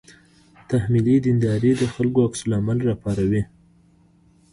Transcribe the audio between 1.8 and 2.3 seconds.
خلکو